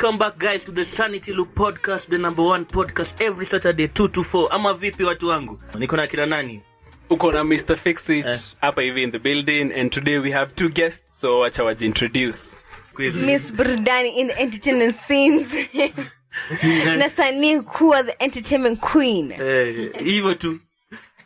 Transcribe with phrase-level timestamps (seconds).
[0.00, 4.08] Welcome back guys to the Sanity Loop podcast, the number one podcast every Saturday 2
[4.08, 4.48] to 4.
[4.50, 5.60] Ama vipi watu wangu?
[5.78, 6.60] Niko na kina nani?
[7.10, 11.20] uko na mr fixit hapa hivi in the building and today we have two guests
[11.20, 12.56] so wacha waji introduce.
[12.98, 15.46] miss burudani in entertainment scenes
[16.98, 20.58] na sanii kuwa the entertainment queen Eh, hivyo tu.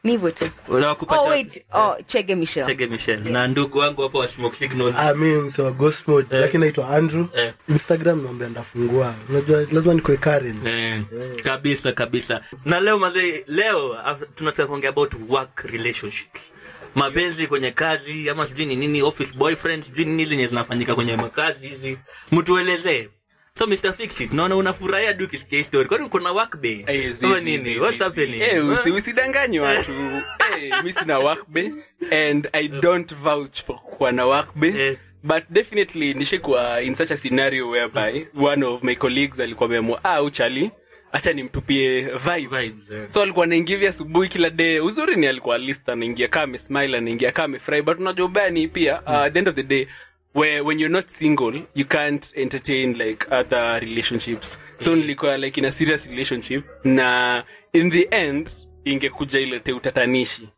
[0.04, 1.62] Ni hivyo tu unawakupa oh wait.
[1.72, 4.94] Oh chege michelle Chege Michelle na ndugu wangu hapo wa Smoke Signals.
[4.98, 6.26] Ah, mi msewa ghost mode.
[6.40, 7.24] Lakini naitwa andrew.
[7.36, 7.52] Eh.
[7.68, 9.14] instagram naomba ndafungua.
[9.28, 10.68] Unajua lazima nikuwe current.
[10.68, 11.02] Eh,
[11.44, 12.40] kabisa kabisa.
[12.64, 13.96] Na leo mazee leo
[14.34, 16.28] tunataka kuongea about work relationship.
[16.94, 21.68] Mapenzi kwenye kazi ama sijui ni nini office boyfriend sijui nini zenye zinafanyika kwenye makazi
[21.68, 21.98] hizi.
[22.32, 23.08] Mtuelezee
[23.58, 27.78] so mr fixit naona unafurahia du kisikia histori kwani kuna wakbe Eh, ama nini?
[27.78, 28.38] what's happening?
[28.40, 29.92] hey, usi- usidanganye watu.
[30.54, 31.72] Hey, mi sina wakbe
[32.10, 34.96] and i don't vouch for kuwa na wakbe Eh.
[35.22, 40.22] but definitely nishikuwa in such a scenario whereby one of my colleagues alikuwa ameamua ah
[40.22, 40.70] uchali
[41.12, 42.56] hacha nimtupie vibe.
[42.96, 43.08] Eh.
[43.08, 44.80] so alikuwa anaingia asubuhi kila day.
[44.80, 49.00] Uzuri ni alikuwa list anaingia kaa amesmile anaingia kaa amefurahi but unajua ubaya ni pia
[49.02, 49.86] uh, at the end of the day
[50.34, 54.58] where when you're not single you can't entertain like other relationships.
[54.78, 58.48] So nilikuwa like in a serious relationship na in the end
[58.84, 60.48] ingekuja ilete utatanishi.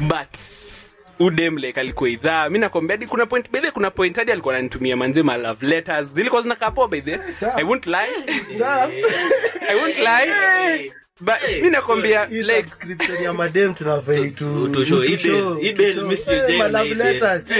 [0.00, 0.36] But
[1.18, 2.48] udem like alikuwa idhaa.
[2.50, 6.08] Mi nakwambia di kuna point bedhe kuna point hadi alikuwa ananitumia manze ma love letters.
[6.08, 7.18] Zilikuwa zinakapoa bedhe
[7.56, 8.24] i won't lie.
[9.70, 10.92] I won't lie.
[11.20, 12.28] But mi nakwambia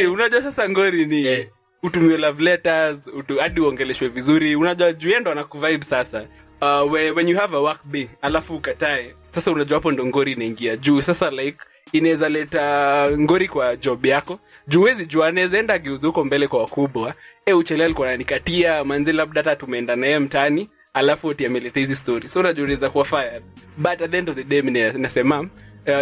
[0.07, 1.49] unajua sasa ngori ni Eh.
[1.85, 4.57] Utumie love letters hadi uongeleshwe vizuri.
[4.57, 6.27] Unajua juendo anakuvibe sasa.
[6.63, 10.77] Uh, when you have a work day alafu ukatae sasa unajua hapo ndo ngori inaingia
[10.77, 11.01] juu.
[11.01, 11.59] Sasa like
[11.93, 14.39] inaweza leta ngori kwa job yako.
[14.69, 17.15] Juu jua anaweza enda huko mbele kwa wakubwa.
[17.47, 22.29] E uchele alikuwa nanikatia manzi labda hata tumeenda naye mtani alafu oti ameleta hizi story
[22.29, 23.43] so unajua unaweza kuwa fired.
[23.79, 24.63] But at the end of the day
[24.93, 25.49] nasema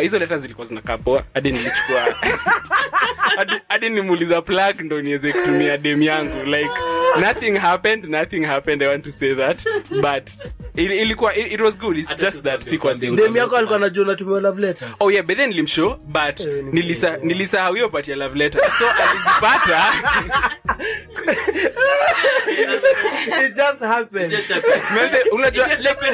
[0.00, 0.98] hizo leta zilikuwa zinakaa
[1.34, 2.14] hadi nilichukua.
[3.68, 6.70] Hadi nimuuliza plug ndo niweze kutumia dem yangu like
[7.20, 9.64] nothing happened nothing happened i want to say that.
[9.90, 10.30] But
[10.76, 11.98] il, ilikuwa it, it was good.
[11.98, 14.90] It's Hata just that tu- sikuwa tu- single dem yako alikuwa najua unatumia love letters.
[15.00, 18.84] Oh yeah but then nilimshow but Eh, nilisa nilisahau hiyo part ya love letter so
[18.90, 19.92] alizipata
[23.46, 24.32] it just happened.
[25.32, 25.66] Unajua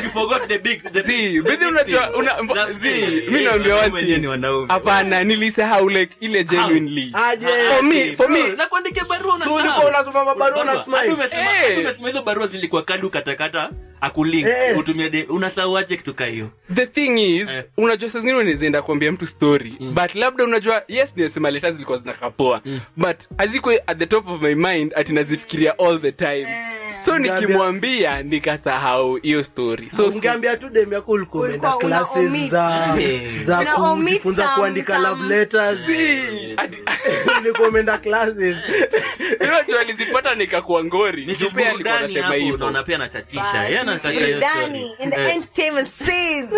[0.03, 3.45] you forgot the big the Zi, big- the bithi big unajua una, That- zi, mi
[3.45, 4.67] naambia one thing.
[4.69, 7.11] hapana nilisahau like ile genuinely.
[7.15, 7.47] Aje.
[7.77, 10.63] for me for me na kuandike barua unasoma Barua.
[10.97, 11.79] Umesema- Eh.
[11.79, 14.79] umesema hizo barua zilikuwa kali ukatakata akulink Eh.
[14.79, 16.51] utumie de unasahau kitu kaa hiyo?
[16.75, 17.65] The thing is Eh.
[17.77, 19.95] unajua saa zingine unawezaenda kuambia mtu story mm.
[19.95, 22.81] but labda unajua yes nimesema leta zilikuwa zinakapoa mm.
[22.97, 26.41] but aziko at the top of my mind ati nazifikiria all the time.
[26.41, 26.79] Eh.
[27.05, 29.91] So nikimwambia nikasahau hiyo story.
[29.91, 33.37] So ungeambia tu dem yako ulikuwa umeenda classes za Eh.
[33.37, 35.79] za kujifunza kuandika love letters.
[37.41, 38.57] Ulikuwa umeenda classes.
[39.49, 42.55] Unajua nilizipata nikakuwa ngori ni Juu alikuwa anasema hivyo.
[42.55, 43.65] unaona pia anachachisha.
[43.65, 44.93] Yeye anataka hiyo story.
[44.99, 46.51] in the Eh, entertainment scenes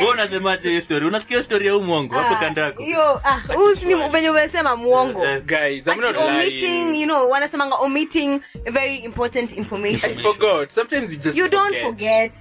[0.00, 1.06] wewe unasemaje hiyo story?
[1.06, 1.82] Unasikia hiyo story ya huu
[2.14, 2.82] hapo kando yako.
[2.82, 7.30] hiyo ah, huu ni venye umesema muongo Eh, guys i'm not Ati omitting you know
[7.30, 10.12] wanasemanga omitting very important information.
[10.12, 10.70] I forgot.
[10.70, 12.34] Sometimes you just you don't forget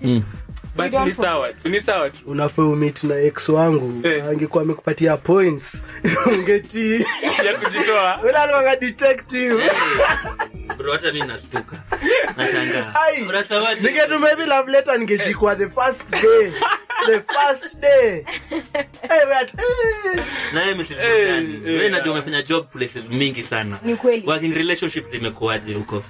[0.76, 2.18] but ni sawa ni sawa tu.
[2.26, 4.02] Unafaa umit na ex wangu.
[4.08, 4.22] Hey.
[4.22, 5.82] angekuwa amekupatia points
[6.34, 7.06] ungetii.
[7.46, 8.36] Ya kujitoa.
[8.42, 9.64] Alwanga detective
[10.78, 11.78] bro hata mimi nastuka
[12.38, 12.94] nashangaa.
[13.82, 16.52] Ningetuma hivi love letter ningeshikwa the first day.
[17.06, 18.26] The first day.
[18.54, 20.24] Eh, but, eh.
[20.54, 20.92] na wewe Mrs.
[20.92, 23.80] Eh, eh, wewe najua umefanya job places mingi sana.
[23.84, 24.28] Ni kweli.
[24.28, 26.04] working relationships zimekuaje huko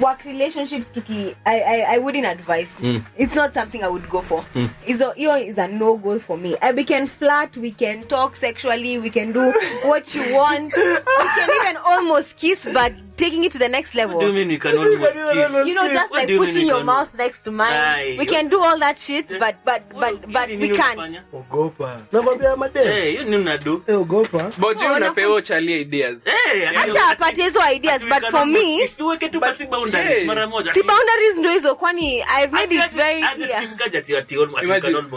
[0.00, 2.78] work relationships tuki I, I, I wouldn't advise.
[2.80, 3.04] Mm.
[3.16, 4.44] it's not something i would go for.
[4.86, 6.56] It's a, hiyo is a no go for me.
[6.56, 9.52] Uh, we can flirt we can talk sexually we can do
[9.84, 10.72] what you want.
[10.76, 14.16] We can even almost kiss but taking it to the next level.
[14.16, 15.66] What do you mean we cannot What do you mean?
[15.68, 17.72] you know just What like you putting we your mouth next to mine.
[17.72, 18.16] Aye.
[18.18, 21.00] we can do all that shit but but but but Nini we can't.
[21.32, 22.00] ogopa.
[22.12, 22.88] Nakwambia madem.
[22.88, 24.50] Eh, hiyo ni unadu Eh, ogopa.
[24.58, 26.26] But you Oh, unapewa uchalie ideas.
[26.26, 28.92] Eh, acha apatie hizo ideas but for me kiss.
[28.94, 30.72] Usiweke tu basi boundaries mara moja.
[30.74, 33.68] si boundaries ndo hizo kwani i've made it very clear.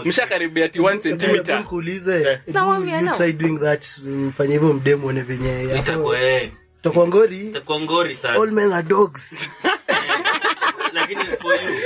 [0.05, 1.57] mshakaribia ati one centimeter.
[1.57, 3.85] nikuulize you try doing that
[4.27, 6.51] ufanye hivyo mdemu one venye Itakuwa, eh,
[6.81, 8.39] utakuwa ngori itakuwa ngori sana.
[8.39, 9.49] all men are dogs.
[10.93, 11.79] Lakini for you,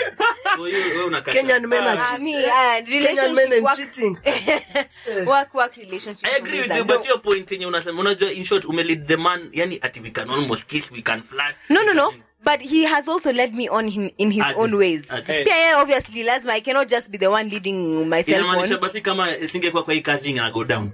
[0.55, 1.31] for you, wewe unakata.
[1.37, 4.17] kenyan men are Uh, me, uh, kenyan men relationship and cheating.
[5.27, 8.65] Work work relationship I agree with you, but your point yenye unasema unajua in short
[8.65, 11.55] umelead the man yani ati we can almost kiss we can flirt.
[11.69, 12.13] No no no
[12.45, 15.07] but he has also led me on in, in his Aje, own ways.
[15.11, 15.43] aje.
[15.43, 19.01] pia yeye obviously lazima i cannot just be the one leading myself inamaanisha on basi
[19.01, 20.89] kama isingekuwa kwa hii kazi ina go down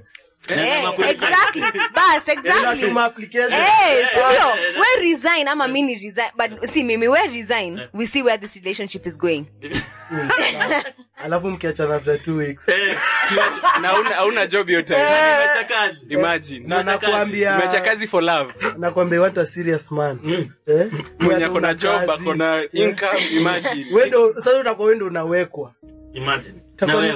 [3.05, 3.59] Application.
[3.59, 5.47] Eh, eh, we resign.
[5.47, 6.31] Ama mini resign.
[6.37, 7.81] But see mimi we resign.
[7.93, 9.47] We see where this relationship is going.
[11.23, 12.69] Alafu mkiachana after two weeks.
[12.69, 12.95] Eh,
[13.81, 14.69] hauna- job
[17.81, 18.07] kazi.
[18.07, 18.53] For love.
[18.77, 20.19] Nakwambia want a serious man.
[20.67, 20.87] Eh?
[21.19, 23.85] mwenye akona job akona income imagine.
[23.93, 25.73] Wendo sasa utakuwa wendo unawekwa.
[26.13, 26.55] Imagine.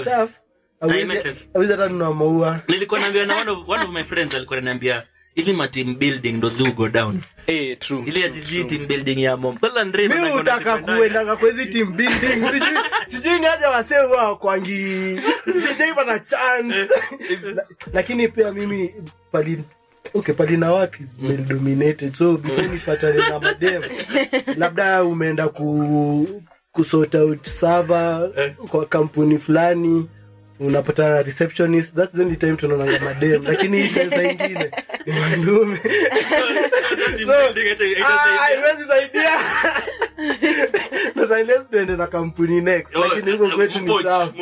[0.03, 0.44] Tough
[0.89, 2.59] Hauwezi hata nunua maua.
[2.67, 5.03] Nilikuwa naambia na one of, one of my friends alikuwa ananiambia
[5.35, 7.19] hizi ma team building ndo zi go down?
[7.47, 11.35] Eh true ile ati zi team building ya mom sasa Andre mi utaka anakwenda kuendanga
[11.35, 12.47] kwa hizi team building.
[12.53, 12.77] Sijui
[13.07, 15.19] sijui ni aje wasee huwa kwangi
[15.67, 16.93] sijaipata chance.
[17.93, 18.93] Lakini pia mimi
[19.31, 19.63] pali
[20.13, 22.15] okay pali na work is male dominated.
[22.15, 23.83] So before nipatane na madem
[24.61, 26.41] labda umeenda ku
[26.71, 28.31] kusort out server
[28.69, 30.09] kwa kampuni fulani
[30.59, 34.21] unapatana na receptionist that's the only time tunaonanga madem lakini hii time saa
[35.05, 35.79] ni mandume.
[38.05, 39.31] Ah, haiwezi saidia.
[41.15, 43.91] Not unless tuende na kampuni next lakini huko kwetu ni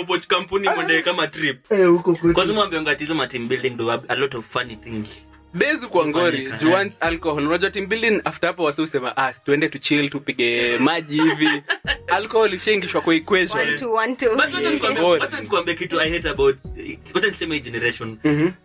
[0.03, 1.71] mpoch kampuni mwende kama trip.
[1.71, 2.33] Eh, huko kwetu.
[2.33, 5.07] Kwanza mwambianga tizo ma team building do a lot of funny things
[5.53, 6.91] bezi kwa ngori juu eh.
[6.99, 7.47] alcohol.
[7.47, 11.49] Unajua team building after hapo wasi usema ah tuende tu chill tupige maji hivi.
[12.07, 16.29] Alcohol ishaingishwa kwa one two one two But wacha nikwambie- wacha nikwambie kitu i hate
[16.29, 16.57] about
[17.13, 18.17] wacha niseme generation.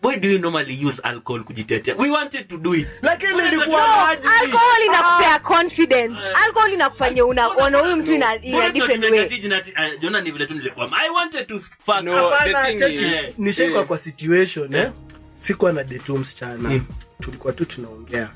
[0.02, 1.94] Why do you normally use alcohol kujitetea?
[1.98, 2.88] We wanted to do it.
[3.02, 4.28] Lakini ilikuwa maji.
[4.40, 6.16] Alcohol inakupea confidence.
[6.44, 9.28] Alcohol inakufanya unaona huyu mtu ina, a different way.
[9.28, 10.90] jiji na ati- jona ni vile tu nilikuwa.
[11.02, 13.86] I wanted to fuck No, the thing is- nishaikuwa eh.
[13.86, 14.90] kwa situation eh?
[15.38, 16.68] Sikuwa na detu msichana.
[16.68, 16.80] Mm.
[17.22, 18.30] tulikuwa tu tunaongea.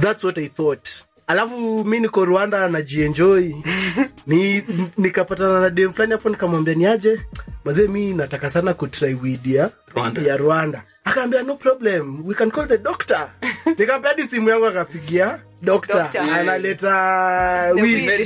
[0.00, 0.88] Thats what i thought.
[1.26, 3.52] Alafu mi niko rwanda najienjoy
[4.26, 4.64] ni
[4.98, 7.20] nikapatana na dem fulani hapo nikamwambia niaje
[7.64, 9.70] mazee mi nataka sana kutry weed ya?
[9.94, 10.22] Rwanda.
[10.22, 10.82] ya rwanda.
[11.04, 12.26] Akaambia no problem.
[12.26, 13.28] We can call the doctor.
[13.78, 16.90] Nikampea hadi simu yangu akapigia dokta analeta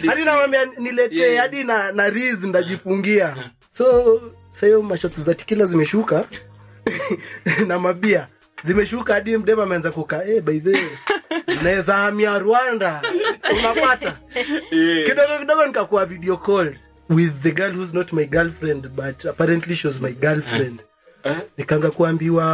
[0.06, 1.42] hadi namwambia niletee Yeah.
[1.42, 3.50] hadi na, na riz ndajifungia.
[3.70, 4.20] So
[4.50, 6.24] sahiyo mashoti za tikila zimeshuka
[7.68, 8.26] na mabia
[8.62, 10.78] zimeshuka hadi mdema ameanza kuka eh, by the
[11.58, 13.02] zinaweza hamia rwanda.
[13.58, 14.16] Unapata?
[15.04, 16.74] Kidogo kidogo nikakuwa video call
[17.10, 20.80] with the girl who's not my girlfriend but apparently she was my girlfriend.
[21.58, 22.44] Nikaanza kuambiwa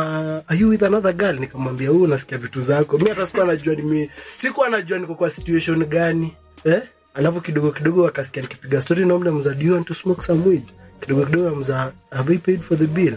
[0.49, 1.39] are you with another girl?
[1.41, 2.99] Nikamwambia huyu nasikia vitu zako.
[2.99, 6.35] Mi hata sikuwa najua nimi sikuwa najua niko kwa situation gani.
[6.65, 6.83] Eh?
[7.17, 10.49] alafu kidogo kidogo wakasikia nikipiga story na mle mza do you want to smoke some
[10.49, 10.63] weed?
[11.01, 13.15] Kidogo kidogo mza have you paid for the bill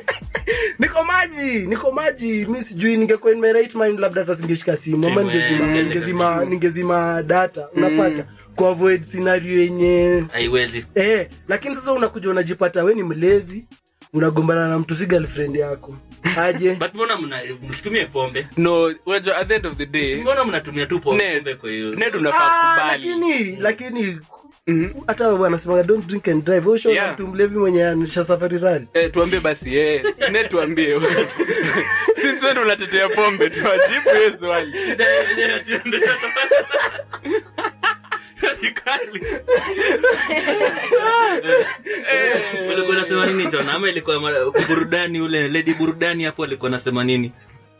[0.80, 2.46] niko maji niko maji.
[2.46, 6.44] Mi sijui ningekuwa in my right mind labda hata singeshika simu ama eh, ningezima, ningezima,
[6.44, 8.24] ningezima data unapata?
[8.56, 10.24] Kuavoid scenario yenye
[10.94, 13.64] eh, lakini sasa unakuja unajipata we ni mlevi
[14.12, 15.96] unagombana na mtu si girlfriend yako.
[16.36, 16.74] Aje?
[16.80, 17.18] But mbona
[17.70, 18.46] msitumie pombe?
[18.56, 21.94] No unajua at the end of the day mbona mnatumia tu pombe kwa hiyo?
[21.94, 24.18] Ned unafaa Ah, kubali lakini lakini
[25.06, 26.66] hata wanasemaga don't drink and drive.
[26.70, 27.12] Usho Yeah.
[27.12, 28.86] mtu mlevi mwenye anisha safari rali.
[28.94, 30.04] Eh, tuambie basi eh.
[30.32, 31.00] ne tuambie.
[32.22, 34.72] Since wewe unatetea pombe tuwajibu hiyo swali.
[42.72, 44.20] Ulikuwa nasema nini chona ama ilikuwa
[44.68, 47.32] burudani ule ledi burudani hapo alikuwa nasema nini?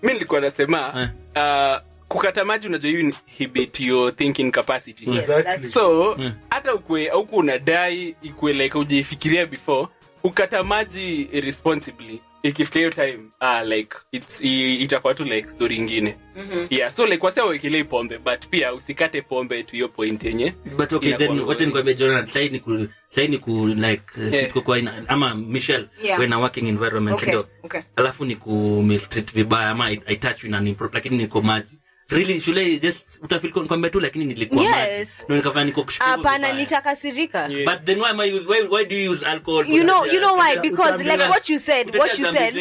[0.03, 5.69] Mi nilikuwa nasema uh, kukata maji unajua you inhibit your thinking capacity Yes, Exactly.
[5.69, 6.17] so
[6.51, 8.17] hata ukwe auku unadai
[8.53, 9.89] like ujaifikiria before
[10.25, 16.17] ukata maji responsibly ikifika hiyo time uh, like it's, i- itakuwa tu like story ingine
[16.37, 16.67] mm-hmm.
[16.71, 20.93] yeah so like wasia wekelei pombe but pia usikate pombe tu hiyo point yenye but
[20.93, 24.03] okay then wacha nikwambia jonathan sahi ni ku sahi ni ku like
[24.33, 24.53] Yeah.
[24.53, 26.21] kwa ina, ama Michelle Yeah.
[26.21, 27.81] when a working environment Okay, ndio okay.
[27.97, 31.79] alafu ni ku mistreat vibaya ama I, I touch you na ni lakini niko maji
[32.11, 35.09] really shule just utafeel kwamba tu lakini nilikuwa Yes.
[35.09, 37.65] maji ndio nikafanya niko kushukuru hapana nitakasirika Yeah.
[37.77, 39.67] but then why am I use why, why do you use alcohol?
[39.69, 40.57] You know you know why?
[40.71, 42.55] because like what you said what you said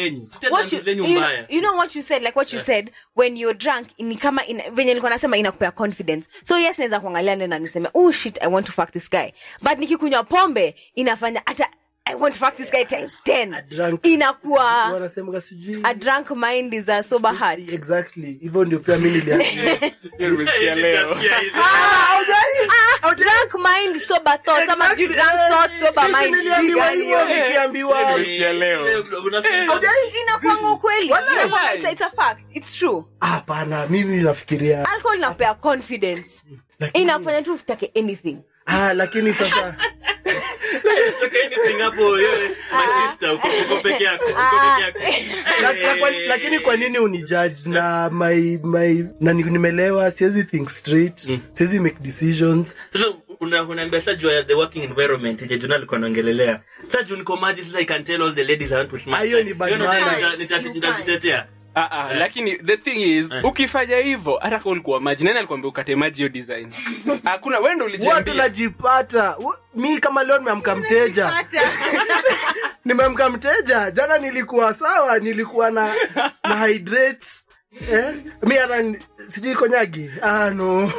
[0.50, 3.88] what you, you, you know what you said like what you said when you're drunk
[3.98, 6.28] ni kama in, venye nilikuwa nasema inakupea confidence.
[6.44, 9.28] So yes naweza kuangalia nena niseme oh shit i want to fuck this guy.
[9.62, 11.68] But nikikunywa pombe inafanya hata
[12.06, 15.80] i want to fuck this guy times 10 Drunk- inakuwa wanasemaga sijui.
[15.84, 17.58] a drunk mind is a sober heart.
[17.72, 18.38] Exactly.
[18.42, 19.90] Hivyo ndio pia mimi niliambiwa
[20.30, 21.16] nimesikia leo.
[23.02, 24.68] Ah, drunk mind sober thoughts.
[24.68, 26.36] Ama you drunk thoughts sober mind.
[26.36, 28.12] niliambiwa hivyo nikiambiwa.
[28.12, 28.86] Nimesikia leo.
[30.22, 31.06] inakuanga ukweli.
[31.06, 32.40] Inakuanga- it's, it's a fact.
[32.56, 33.04] It's true.
[33.20, 34.88] Hapana mimi nafikiria.
[34.88, 36.30] Alcohol inakupea confidence.
[36.92, 38.36] Inafanya tu utake anything.
[38.66, 39.74] Ah, lakini sasa
[46.28, 50.10] lakini kwa nini unijudge na my, my na nimelewa?
[50.10, 51.38] Siwezi think straight.
[51.52, 52.76] Siwezi make decisions.
[53.02, 56.60] So, unaambia sasa juu ya the working environment yenye Juna alikuwa anaongelelea.
[56.92, 59.22] Sasa juu niko maji sasa I can tell all the ladies I want to smash.
[59.24, 59.54] Hiyo ni
[60.74, 61.46] nitajitetea.
[61.74, 65.96] Ah, ah, lakini the thing is ukifanya hivyo hata kama ulikuwa maji nani alikwambia ukate
[65.96, 66.68] maji hiyo design?
[67.24, 68.34] Hakuna ulijiambia.
[68.34, 69.36] Najipata.
[69.74, 71.44] Mi kama leo nimeamka mteja.
[72.84, 73.90] Nimeamka mteja.
[73.90, 75.94] Jana nilikuwa sawa nilikuwa na
[76.44, 77.28] na hydrate
[77.92, 78.14] eh?
[78.42, 78.84] mi hata
[79.28, 80.80] sijui konyagi ah, no.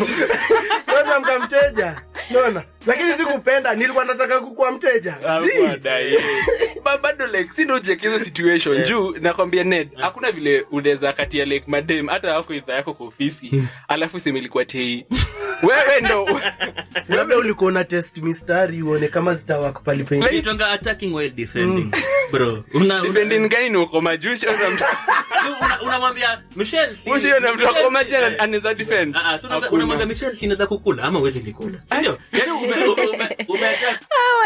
[0.87, 2.01] Leo nimeamka mteja.
[2.29, 5.15] Naona lakini sikupenda nilikuwa nataka kukuwa mteja.
[7.01, 8.83] Bado like si ndo ujeke hizo situation.
[8.83, 13.63] Juu nakwambia ned hakuna vile unaweza katia like madem hata wako idhaa yako kwa ofisi
[13.88, 15.05] alafu sema ilikuwa tei.
[15.63, 16.41] Wewe ndo
[17.03, 21.91] Si labda ulikuwa na test mistari uone kama zitawak pali pengi Inaitwanga attacking while defending.
[22.31, 24.83] Bro, una- una- defending gani ni uko majushi au mtu
[25.85, 29.15] unamwambia Michelle, si- Mwisho na mtu Michelle, ako maji si- ana- eh, anaweza defend.
[29.15, 32.17] Ah, ah, so unamwambia- Michelle, si naweza kukula ama uweze nikula ndio?
[32.31, 32.51] Yaani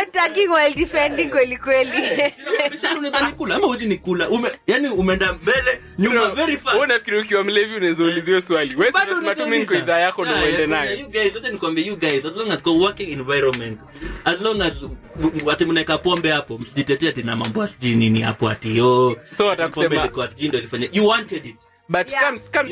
[0.02, 1.58] attacking while defending kweli
[4.90, 6.78] umeenda mbele nyuma very fast.
[6.82, 8.04] unafikiri ukiwa mlevi unaweza
[8.42, 8.76] swali.
[8.76, 11.00] Wewe unasema tu mimi niko idhaa yako ndo Ah, uende nayo.
[11.00, 13.80] you guys, wacha nikwambie you guys, as long as kwa working environment
[14.26, 15.66] as long as m- ati
[15.98, 20.48] pombe hapo msijitetee ati mambo asiji nini hapo ati yo So watakusema- pombe ilikuwa sijui
[20.58, 20.88] ilifanya.
[20.92, 21.56] You wanted it.
[21.90, 22.24] But Yeah.
[22.24, 22.68] kam kam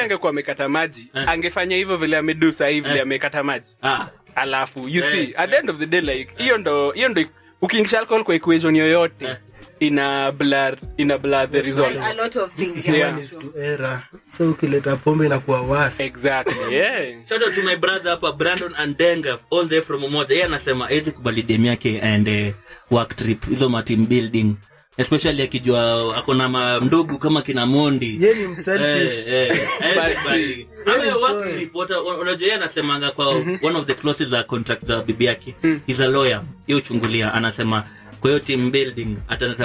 [0.00, 1.28] angekuwa amekata maji Eh.
[1.28, 3.68] angefanya hivyo vile amedu sahii vile amekata maji.
[3.82, 7.08] Ah alafu you Eh, see at the end of the day like hiyo ndo hiyo
[7.08, 7.24] ndo
[7.62, 9.36] ukiingisha alcohol kwa equation yoyote Eh.
[9.80, 12.98] ina blur ina blur the result a lot of things Yeah.
[12.98, 13.22] yeah.
[13.24, 14.02] Is to error.
[14.26, 19.38] so ukileta pombe inakuwa wasi exactly yeah shout out to my brother hapa Brandon Andenga
[19.50, 22.54] all the way from Umoja yeye anasema hawezi kubali dem yake and uh,
[22.98, 24.54] work trip hizo ma team building
[24.96, 26.80] especially akijua ako na ma-
[27.18, 28.18] kama kina Mondi.
[28.24, 28.34] Ye
[32.20, 33.28] unajua yeye anasemanga kwa
[33.62, 35.54] one of the clauses za contract za bibi yake.
[35.86, 36.42] Is a lawyer.
[36.66, 37.84] Hiyo uchungulia anasema
[38.20, 39.16] kwa hiyo team building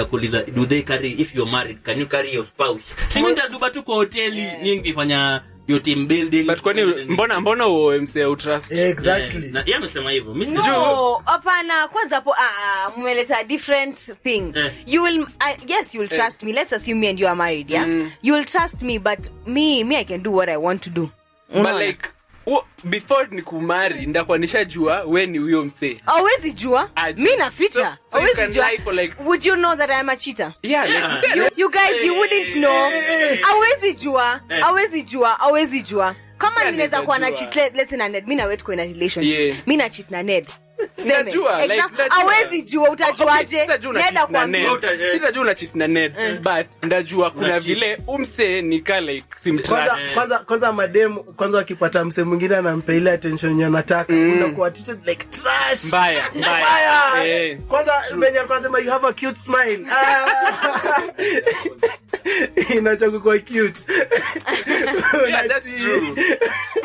[0.04, 2.84] kuuliza do they carry if you're married can you carry your spouse?
[3.12, 3.22] Si
[3.70, 6.44] tu kwa hoteli nyingi fanya hiyo team building.
[6.44, 8.72] But kwani mbona mbona uoe msee utrust?
[8.72, 9.52] Exactly.
[9.66, 10.34] Eh, amesema hivyo.
[10.34, 14.52] No hapana kwanza hapo ah, mmeleta different thing.
[14.54, 14.72] Eh.
[14.86, 16.52] you will uh, yes you will trust me.
[16.52, 17.86] Let's assume me and you are married yeah?
[18.22, 21.10] You will trust me but me me i can do what i want to do.
[21.48, 21.86] But Unaona?
[21.86, 22.10] like
[22.48, 25.96] wo- before ni kumari ndakuwa nishajua we ni huyo msee.
[26.06, 26.90] Awezi jua.
[27.16, 27.98] Mi naficha.
[28.06, 30.52] So- so you can lie for like- would you know that i am a cheater?
[30.62, 31.18] Yeah, like, Yeah.
[31.18, 32.90] msee you, you guys you wouldn't know.
[33.50, 34.40] awezi jua.
[34.48, 34.66] Eh.
[34.66, 35.40] awezi jua.
[35.40, 36.14] Awezi jua.
[36.38, 38.84] Kama ninaweza kuwa na cheat let's say na ned mi na wewe tuko in a
[38.84, 39.38] relationship.
[39.38, 39.56] Yeah.
[39.66, 40.46] mi na cheat na ned
[41.66, 44.84] Like, awezi jua utajuaje una ned na Ned.
[44.84, 45.12] Eh.
[45.12, 50.14] Sitajua una cheat na ned but ndajua kuna vile umse ni nika like kwanza, simtrust
[50.14, 55.24] kwanza, kwanza madem kwanza wakipata mse mwingine anampa ile attention yenye anataka unakuwa treated like
[55.24, 57.26] trash mbaya mbaya.
[57.26, 57.58] Eh.
[57.68, 60.26] kwanza venye alikuwa anasema you have a cute smile Ah.
[63.40, 63.84] cute
[65.28, 66.14] Yeah, that's true.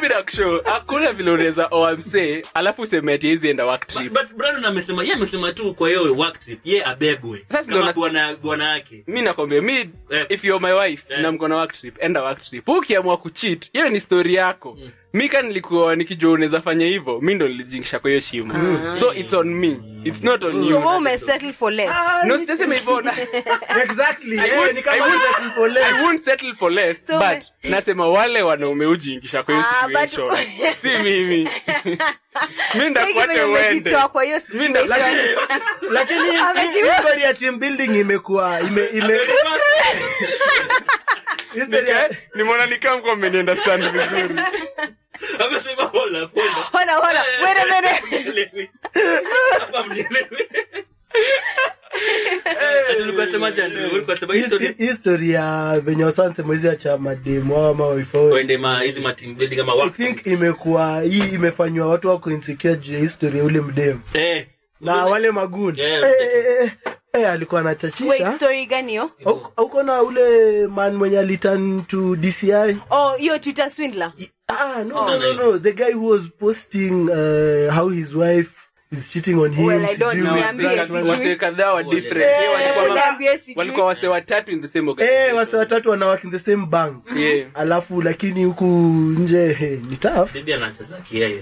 [0.01, 4.13] Bila kushow, hakuna vile unaweza oa msee alafu useme ati hizi enda work trip.
[4.13, 7.93] But Brandon amesema yeye amesema tu kwa hiyo work trip ye abebwe Sasa ndio kama
[7.93, 9.03] bwana bwana yake.
[9.07, 10.25] Mi nakwambia mi Eh.
[10.29, 11.19] if you're my wife Eh.
[11.21, 12.67] na mkona work trip enda work trip.
[12.69, 14.77] Ukiamua kucheat hiyo ni story yako.
[14.81, 14.91] Mi
[15.29, 18.53] ka nilikuwa nikijua unaweza fanya hivyo mi ndo nilijingisha kwa hiyo shimo
[18.95, 19.79] so it's on me.
[20.05, 20.77] It's not on you.
[20.79, 21.91] wewe umesettle for less.
[21.91, 23.13] Ah, no sitasema hivyo na-
[23.83, 24.39] exactly.
[24.39, 25.83] I won't- ni I won't- for less.
[25.85, 30.37] I won't settle for less So- but nasema wale wanaume ujiingisha kwa hiyo Ah, but-
[30.81, 31.49] si mimi.
[32.75, 33.43] Mi ndakuache uende.
[33.43, 35.37] umejitoa kwa hiyo Mi nda- situation.
[35.91, 39.19] lakini hii story ya team building imekuwa ime, ime,
[42.35, 44.41] nimeona nikaa mko mmeniunderstand vizuri.
[45.39, 46.29] Amesema hola
[46.95, 47.23] hola.
[47.43, 48.69] Wait a minute.
[54.59, 59.13] Hii- hii story ya venye wasansema ya acha mademu ao ama waifao ma hizi ma
[59.13, 63.37] team building kama I work think imekuwa hii imefanywa watu wako insecure juu ya history
[63.39, 63.99] ya ule mdemu?
[64.13, 64.47] Eh.
[64.81, 66.03] Na wale maguni Yeah.
[66.03, 69.11] eh, eh, eh, eh, alikuwa Wait, anachachisha story gani hiyo?
[69.55, 72.51] auko na ule man mwenye aliturn to dci
[72.89, 74.13] Oh, hiyo Twitter swindler.
[74.47, 75.59] ah, no, no, no, no.
[75.59, 78.59] the guy who was posting uh, how his wife
[78.91, 81.09] is cheating on him Well, I don't know.
[81.09, 83.55] wase kadhaa wa different walikuwa ma- niambie sijui.
[83.59, 87.49] walikuwa wase watatu in the same Eh, wase watatu wanawak in the same bank Yeah.
[87.53, 88.65] alafu lakini huku
[89.19, 91.41] nje ni tough bibi anacheza kiaye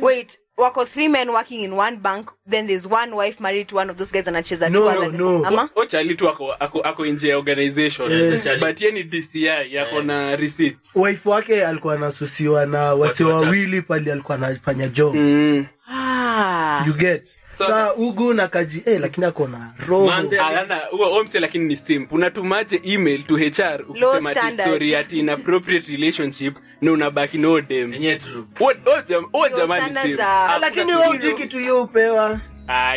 [0.00, 3.90] wait wako three men working in one bank then there's one wife married to one
[3.90, 5.46] of those guys anacheza No, no, no.
[5.46, 8.42] ama O chali tu ako, ako, ako nje ya organization yeah.
[8.44, 8.60] Charlie.
[8.66, 14.10] but yeye ni dci yako na receipts wife wake alikuwa anasusiwa na wasio wawili pali
[14.10, 15.66] alikuwa anafanya job mm.
[15.90, 16.84] ah.
[16.86, 20.06] you get So- sa ugu na kaji eh, lakini ako na roho.
[20.40, 25.92] Alana huo omse lakini ni simp unatumaje email to hr ukisema ati story ati inappropriate
[25.92, 27.92] relationship na unabaki no dem?
[28.18, 28.46] Tu.
[28.64, 28.72] Oh,
[29.32, 30.18] oh, jamani simp.
[30.60, 32.40] lakini wewe hujui kitu hiyo upewa.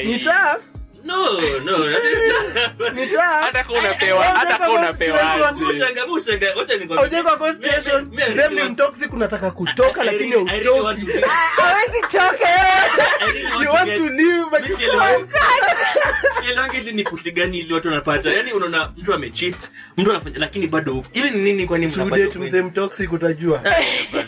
[0.03, 0.61] Ni tough
[1.03, 1.77] no no
[3.41, 5.17] hata unapewa hata unapewa
[6.57, 6.87] wacha nikwambie.
[6.87, 7.09] Kwa
[8.49, 11.21] ni mtoxic unataka kutoka lakini really- I really want hautoki
[11.55, 12.45] hawezi toke
[13.19, 15.27] I really want you want to live but you Mi sielewi-
[16.41, 18.33] sielewangi ni pusi gani ili watu wanapata?
[18.33, 19.55] Yani unaona mtu amecheat
[19.97, 22.33] mtu anafanya lakini bado huko ili ni nini kwani mnapata sude huko?
[22.33, 22.61] tumse
[23.15, 23.61] utajua.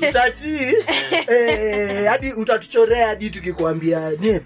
[0.10, 0.76] Utati
[1.28, 4.44] eh, hadi utatuchorea hadi tukikwambia net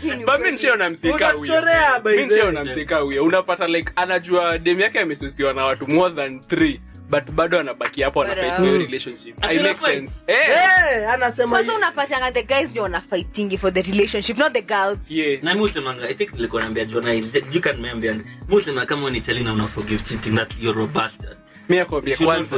[0.00, 0.52] Aki ni But mi ukweli.
[0.52, 1.42] nishaona msika huyo.
[1.42, 2.72] Utatuchorea by Mi the nishaona way.
[2.72, 6.80] msika huyo unapata like anajua dem yake amesusiwa na watu more than three
[7.10, 8.32] but bado anabaki hapo Bado.
[8.32, 10.08] anafight kwa hiyo relationship Ati I make anafight?
[10.10, 15.42] sense anasema kwanza unapatanga the guys ndio wanafightingi for the relationship not the girls yeah
[15.42, 17.12] na mi husemanga i think nilikuwa naambia jona
[17.52, 18.22] you can remember mi
[18.54, 21.36] husema kama ni chalina una forgive cheating that you're a bastard
[21.70, 22.56] mi akwambia kwanza.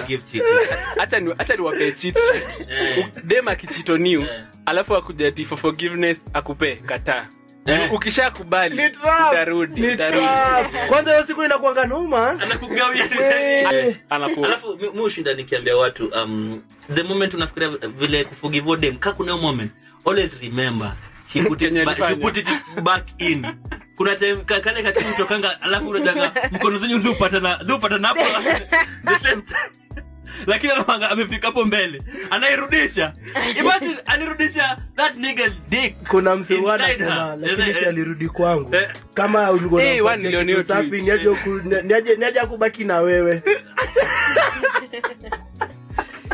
[1.57, 1.90] niwapee.
[2.71, 2.99] Eh.
[3.07, 4.45] U- dem akichitoniu Eh.
[4.66, 7.26] alafu akuja ati for forgiveness akupe kataa
[7.66, 7.78] Eh.
[9.96, 10.87] Trap.
[10.88, 12.31] kwanza hiyo siku inakuanga noma.
[12.40, 13.05] Anakugawia.
[13.72, 15.03] Eh, anaku alafu mi- mi
[15.35, 16.62] nikiambia watu um,
[16.94, 19.72] the moment unafikiria vile kufugivodem dem ka kuna hiyo moment.
[20.07, 20.92] Always remember
[21.33, 22.47] she put it, Kenye ba- she put it
[22.83, 23.47] back in.
[23.97, 28.21] Kuna time ka- kale kakitu tokanga alafu unajanga mkono zenyu zupatana zupatana hapo.
[29.07, 29.71] The same time.
[30.47, 32.03] Lakini anapanga amefika hapo mbele.
[32.31, 33.12] Anairudisha.
[33.61, 38.75] Imagine alirudisha that nigga's dick kuna inside anasema lakini Eh, si eh, alirudi kwangu.
[38.77, 38.90] Eh.
[39.14, 41.03] kama ulikuwa Eh, million kitu safi
[41.85, 43.42] niaje niaje kubaki na wewe.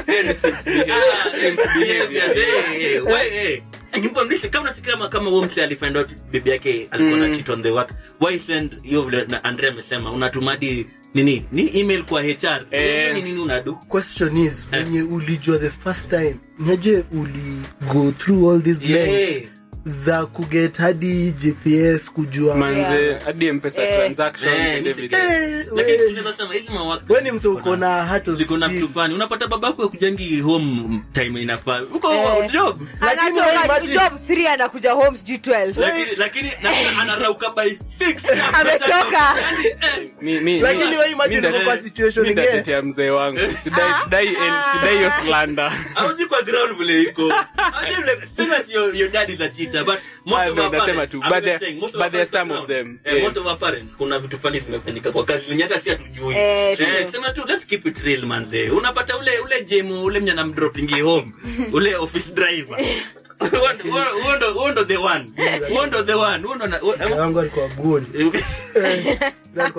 [0.07, 1.33] Ni simp behavior.
[1.41, 3.63] Simp behavior.
[4.83, 8.39] Kama kama huo mse alifind out bibi yake alikuwa na cheat on the work why
[8.39, 11.45] send hiyo vile na andre amesema unatumadi nini?
[11.53, 13.11] Ni email kwa hr Eh.
[13.13, 13.77] Hiyo nini unadu?
[13.77, 17.63] Question is wenye ulijua the first time niaje uli
[17.95, 19.09] go through all these Yeah.
[19.09, 19.58] lengths
[19.88, 22.55] za kuget hadi gps kujua.
[22.57, 23.88] Manze hadi mpesa Eh.
[23.88, 25.16] transactions Eh, and mi- everything.
[25.16, 28.20] Eh, lakini we- tunaweza sema hizi mawak we ni mse uko na
[29.14, 31.83] unapata babako akujangi home time inafaa.
[31.83, 32.53] Uko Eh.
[32.53, 32.81] job.
[33.01, 36.51] Lakini job 3 anakuja home sijui 12 lakini lakini
[37.01, 38.22] anarauka by six.
[38.61, 39.35] Ametoka.
[40.22, 43.38] Eh, lakini wewe imagine uko kwa situation mi ingine ndatetea mzee wangu.
[43.64, 45.72] Sidai sidai sidai yo slander.
[45.94, 47.22] Au kwa ground vile iko.
[47.57, 47.85] Au
[48.37, 51.59] sema your- your dad is a cheater, but most of our parents- tu, but there-
[51.59, 54.19] saying, most of but there some of background, them, eh, most of our parents, kuna
[54.19, 56.35] vitu fani zimefanyika kwa kazi venye hata si hatujui.
[56.35, 60.45] Eh, Eh, sema tu let's keep it real manze unapata ule ule jemu ule mnyana
[60.45, 61.33] mdropingi home
[61.73, 62.79] ule office driver.
[67.19, 68.07] Wangu alikuwa goni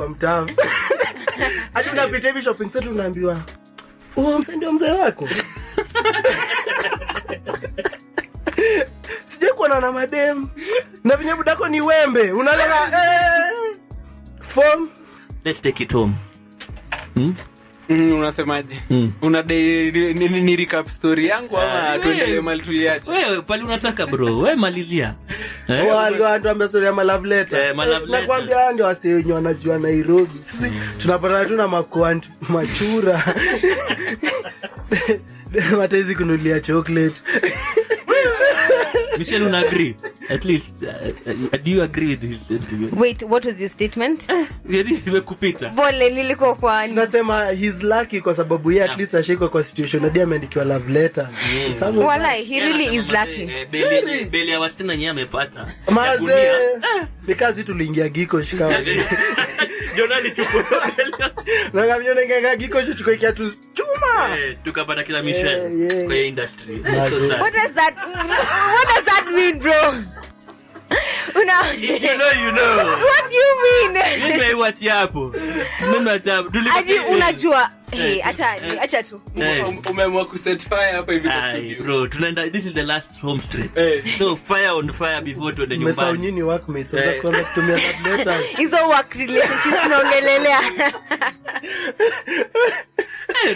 [0.09, 0.51] mtamu.
[1.73, 3.41] Hadi unapita hivi shopping setu unaambiwa
[4.15, 5.29] huo mse ndio mzee wako
[9.29, 10.49] sijai kuona na mademu
[11.03, 12.31] na budako ni wembe.
[12.31, 13.77] Unalala eh,
[14.41, 14.89] form.
[15.45, 16.13] Let's take it home.
[17.13, 17.35] Hmm?
[17.89, 18.75] Mm, unasemaje?
[18.89, 19.11] Mm.
[19.21, 24.37] unadai ni- ni ni recap story yangu ama tuendelee mali tuliache wewe pale unataka bro.
[24.39, 25.15] We malizia.
[25.89, 26.39] Watuambia
[26.85, 27.75] ya malove letters.
[27.75, 30.39] Ma love nakwambia ndio wenye wanajua nairobi.
[30.43, 33.23] Sisi tunapatana tu na makoant machura.
[35.77, 37.21] Mataizi kunulia chocolate
[39.17, 39.95] Michelle, una agree.
[40.30, 40.88] At least uh,
[41.54, 44.28] uh, do you agree with his interview wait what was your statement?
[44.69, 45.69] Yaani imekupita.
[45.69, 50.04] Pole niliko kwa tunasema he's lucky kwa sababu yeah, at least ashikwa kwa situation.
[50.04, 51.28] Hadi ameandikiwa love letter.
[51.80, 53.45] Some Wala he really is lucky.
[53.71, 55.67] Bele beli- beli ya wasichana nye amepata.
[55.91, 56.34] Maze!
[57.28, 58.69] Ni kazi tuliingia giko shika
[59.95, 60.63] Jona alichukua
[60.97, 61.69] beli yote.
[61.73, 66.06] nakamnyonengenga giko chuchukua kiatu chuma Eh, tukapata kila Michelle Yeah, yeah.
[66.06, 67.41] kwa industry Eh, so sad.
[67.41, 67.95] what does that
[68.75, 69.93] what does that mean bro
[71.41, 72.78] una If you know, you know.
[73.06, 75.36] what do you mean Mimi haiwati hapo.
[75.91, 76.52] Mimi hata hapo.
[77.12, 77.67] Unajua hey,
[78.23, 79.21] acha ni- tu.
[79.89, 81.84] umeamua kuset hapa hivi kwa Ai, studio.
[81.84, 83.71] bro tunaenda this is the last home stretch
[84.17, 86.32] so fire on fire before tuende mmesahau nyumbani.
[86.32, 86.93] nyinyi workmates?
[86.93, 88.45] Anza kuanza kutumia love letters.
[88.58, 90.60] Hizo work relationships tunaongelelea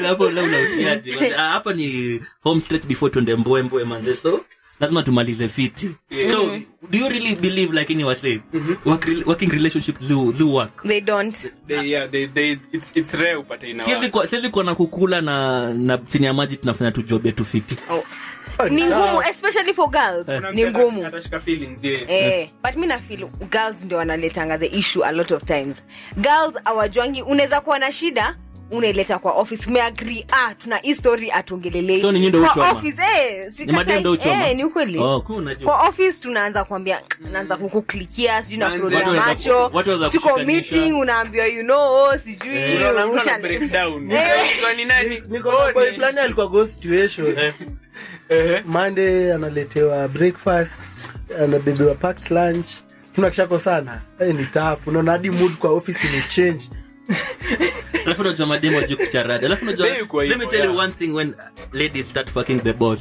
[0.07, 4.45] hapo labda utiaje hapa ni home stretch before tuende mboe mboe manze so
[4.79, 5.89] lazima tumalize fiti.
[6.31, 6.57] So
[6.89, 8.41] do you really believe like in wase
[8.85, 10.83] work, working relationships do, do work?
[10.83, 11.37] They don't.
[11.67, 15.21] They- yeah, they- they- it's- it's rare but ina siwezi kuwa- siwezi kuwa na kukula
[15.21, 17.75] na na chini ya maji tunafanya tu job yetu fiti.
[18.69, 20.27] Ni ngumu especially for girls.
[20.27, 20.53] Yeah.
[20.53, 21.05] ni ngumu.
[21.05, 22.09] atashika feelings, yeah.
[22.11, 25.83] Eh, but mi nafil girls ndio wanaletanga the issue a lot of times.
[26.17, 28.35] Girls awajwangi unaweza kuwa na shida
[28.71, 29.69] unaileta kwa office.
[29.69, 31.31] Umeagri ah tuna hii story
[32.01, 32.19] So ni
[32.71, 34.03] office eh, sikatai
[34.49, 34.99] eh, ni ukweli.
[34.99, 35.21] Oh,
[35.63, 39.71] kwa office tunaanza kuambia naanza kukuklikia sijui na nakurolia macho.
[40.11, 42.55] tuko meeting unaambiwa you know oh, sijui.
[42.57, 42.77] Eh.
[42.81, 44.03] Unaona mtu usha- ana breakdown.
[44.77, 45.23] Ni nani?
[45.29, 47.35] niko boy fulani alikuwa go situation.
[48.65, 52.67] Monday analetewa breakfast anabebewa packed lunch.
[53.15, 56.69] Tunakishako sana hey, ni tafu unaona hadi mood kwa office ni change
[58.05, 59.87] alafu unajua mademo juu kucharada alafu unajua
[60.23, 61.33] let me tell you one thing when
[61.73, 62.99] ladies start fucking the boss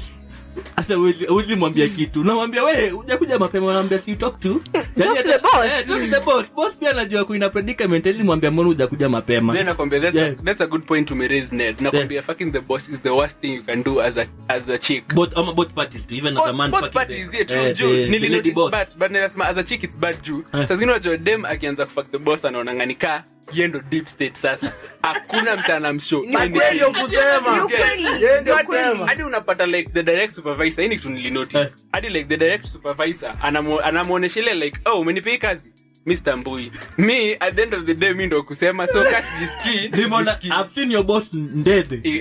[0.77, 5.23] Asa uwezi uwezi mwambia kitu unamwambia we ujakuja mapema unamwambia si talk to Talk to
[5.23, 5.65] the boss.
[5.65, 9.53] eh, talk to the boss boss pia anajua kuina predicament hizi mwambia mbona ujakuja mapema
[9.53, 10.29] Then nakwambia, that's, Yeah.
[10.33, 11.81] a, that's a good point to me raise Ned.
[11.81, 14.79] Nakwambia, fucking the boss is the worst thing you can do as a, as a
[14.79, 15.15] chick.
[15.15, 17.89] both ama both parties too, even as a man both parties, yeah, true, eh, juu.
[17.89, 20.67] the- the Nili notice bad, but nasema as a chick it's bad juu Eh.
[20.69, 22.45] zingine unajua dem akianza kufuck the boss
[23.53, 26.75] yendo deep state sasa hakuna msa anamshow Ni Yaani- ukweli.
[26.77, 27.55] ndio kusema.
[27.57, 28.05] Ni ukweli.
[28.25, 29.07] Yeye ndio Hadi- kusema.
[29.07, 31.69] hadi unapata like the direct supervisor hii ni kitu nilinotice Eh.
[31.93, 33.33] hadi like the direct supervisor
[33.83, 35.73] anamwonyesha ile like oh umenipei kazi
[36.07, 36.37] Mr.
[36.37, 36.71] Mbui.
[36.99, 40.49] Mi at the end of the day mi ndo kusema so kasi jisikii Nimeona, jisikii.
[40.61, 42.01] I've seen your boss ndede.
[42.05, 42.19] E-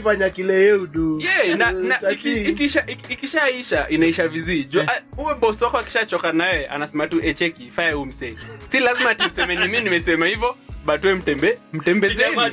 [0.00, 5.34] fanya kile yeudu Yeah, na, na, iki- ikisha- iki- ikishaisha inaisha vizii Ju- a- uwe
[5.34, 8.34] boss wako akishachoka naye anasema tu echeki faya umse
[8.68, 9.24] si lazima ati
[9.68, 11.58] mi nimesema hivyo but we mtembe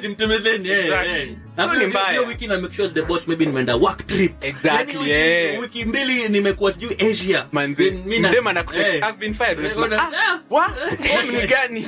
[0.08, 1.32] mtembezeni eh, eh.
[2.28, 5.62] Wiki na make sure the boss maybe nimeenda work trip Exactly, Yaani yeah.
[5.62, 7.46] wiki mbili nimekuwa sijui asia
[8.06, 8.30] mi na-
[8.96, 9.04] eh.
[9.68, 10.40] Eh, ah ah.
[11.42, 11.88] ni gani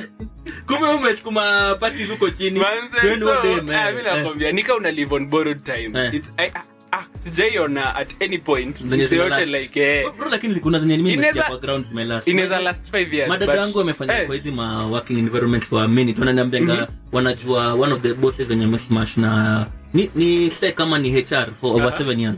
[0.66, 4.04] kumbe umesukuma pati huko chini manzi so eh, ah, mi eh.
[4.04, 6.12] nakwambia nika una live on borrowed time Eh.
[6.14, 8.80] It's- I- ah, ah, sijaiona at any point.
[8.80, 12.28] Yote like eh, Bro, lakini kuna zenye mimi nimesikia kwa ground zimelast.
[12.28, 14.26] inaweza last five years madada yangu wamefanya eh.
[14.26, 18.64] kwa hizi ma working environment for a minute wananiambianga wanajua one of the bosses wenye
[18.64, 21.98] amesmash na ni, ni say kama ni hr for over Aha.
[21.98, 22.36] seven years.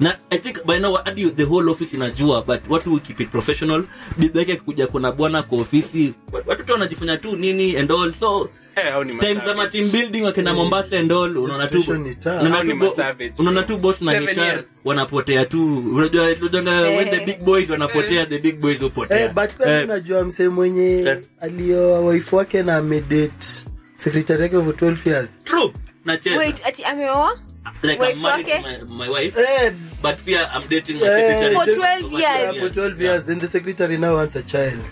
[0.00, 3.30] Na i think by now hadi the whole office inajua but watu will keep it
[3.30, 3.84] professional
[4.18, 6.14] bibi yake kuja kuna bwana kwa ofisi
[6.46, 8.12] watu tu wanajifanya tu nini and all.
[8.20, 8.59] So Eh, hao ni
[9.20, 12.42] time za team building wakina mombasa and all unaona tu situation ni tough.
[12.42, 13.76] unaona tu bo- masavage, unaona bro.
[13.76, 15.78] tu boss na hr wanapotea tu.
[15.94, 17.26] Unajua unajua when the Eh.
[17.26, 19.20] big boys wanapotea the big boys hupotea.
[19.24, 23.46] Eh, but pia Eh, msee mwenye alioa waifu wake na amedate
[23.94, 25.38] sekretari yake for 12 years.
[25.44, 25.72] True.
[26.04, 26.38] Nacheza.
[26.38, 27.38] Wait ati ameoa?
[27.82, 31.54] Like wife I'm married to my, my wife Eh, but I'm dating my Eh, secretary.
[31.54, 32.22] For for 12 years.
[32.22, 34.84] yeah, for 12 years and the secretary now wants a child.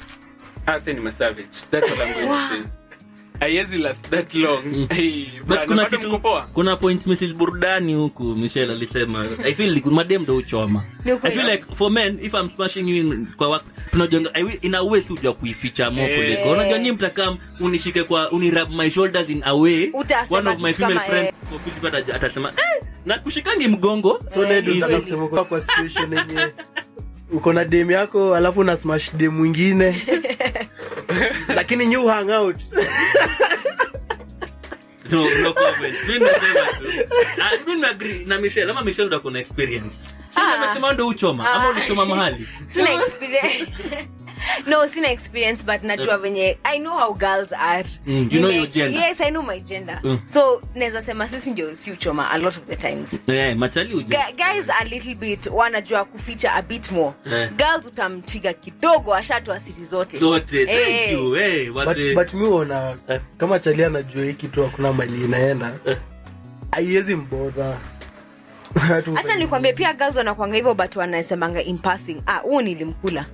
[0.67, 1.49] I say I'm a savage.
[1.71, 2.71] That's what I'm going to say.
[3.41, 4.89] Haiwezi last that long.
[4.91, 6.21] Hey, but kuna kitu
[6.55, 10.85] kuna point mrs burudani huku michelle alisema i feel like madem ndo uchoma
[11.23, 14.31] i feel like for men if i'm smashing you in, kwa work tunajonga
[14.63, 16.19] in a way si ujua kuificha mo Eh.
[16.19, 20.61] kuliko unajua nyi mtakam unishike kwa unirub my shoulders in a way Utasema one of
[20.61, 21.57] my female friends eh.
[21.57, 24.55] ofisi pata atasema eh na kushikangi mgongo so hey.
[24.61, 24.71] Hivi.
[24.71, 26.53] unataka kusema kwa, kwa situation yenyewe
[27.33, 30.03] uko na dem yako alafu una smash dem mwingine
[31.55, 32.57] lakini new hang out.
[35.11, 35.97] No no comment.
[36.07, 37.15] Mimi nasema tu.
[37.43, 38.71] Ah, mimi na agree na Michelle.
[38.71, 39.97] Ama Michelle ndo kuna experience.
[40.35, 40.41] Ah.
[40.41, 42.49] sasa nasema ndo uchoma ama ulichoma mahali?
[42.69, 43.67] Sina experience
[44.67, 47.89] no sina experience but najua venye i know how girls are.
[48.07, 49.01] Mm, you know your gender.
[49.01, 50.01] yes i know my gender.
[50.05, 50.19] Mm.
[50.33, 53.19] so naweza sema sisi ndio si uchoma a lot of the times.
[53.27, 57.13] Yeah, machali uje Ga guys a little bit wanajua kuficha a bit more.
[57.31, 57.53] Yeah.
[57.53, 60.19] girls utamtiga kidogo ashatoa siri zote.
[60.19, 61.13] Zote thank Eh.
[61.13, 62.15] you hey, but, the...
[62.15, 63.21] but mi uona Eh.
[63.39, 65.73] kama chali anajua hii kitu hakuna mali inaenda
[66.71, 67.77] haiwezi mbodha
[68.89, 72.23] Hatu nikwambie pia girls wanakwanga hivyo but wanasemanga in passing.
[72.27, 73.25] Ah huu nilimkula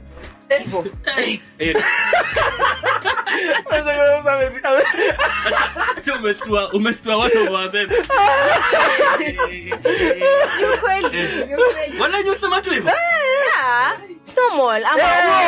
[5.99, 7.95] hivyo umestua umestua watu wa bebe
[9.19, 11.29] Ni kweli.
[12.01, 12.93] wala nyusema tu hivyo
[13.57, 14.85] Yeah, it's normal.
[14.85, 15.03] Ama,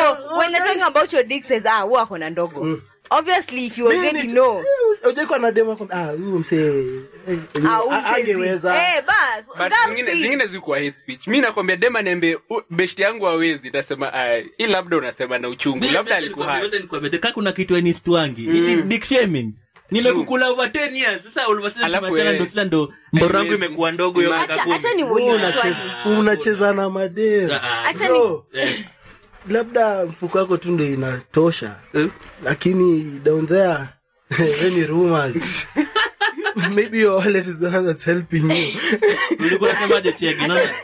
[0.09, 3.77] oh, when they're talking about your dick says ah huwa ako na ndogo obviously if
[3.77, 4.63] you already know.
[5.09, 6.83] Ujaikuwa na demo ah, huyu msee.
[7.27, 7.37] Eh,
[7.91, 8.75] Ah, angeweza.
[8.75, 9.73] Eh, bas, but girls
[10.21, 11.27] zingine zikuwa hate speech.
[11.27, 13.71] Mi nakwambia dema niambie "U- beshti yangu hawezi.
[13.71, 15.85] Tasema "Ah, hii labda unasema na uchungu.
[15.93, 16.61] Labda alikuwa
[17.21, 18.83] kaa kuna kitu enistwangi mm.
[18.89, 19.53] dick shaming.
[19.91, 21.23] Nimekukula over 10 years.
[21.23, 24.19] Sasa all of a sudden Alafu tumechana wewe- ndo sasa ndo mboro yangu imekuwa ndogo
[24.19, 24.63] hiyo unacheza-
[26.73, 27.51] na madem.
[27.51, 28.07] Ah, ah, Acha
[28.53, 28.79] eh,
[29.49, 31.75] labda mfuko wako tu ndo inatosha.
[31.93, 32.07] Eh.
[32.43, 33.77] lakini down there
[34.65, 35.65] any rumors?
[36.75, 38.67] Maybe your wallet is the one that's helping you.
[39.39, 40.41] Ulikuwa unasemaje cheki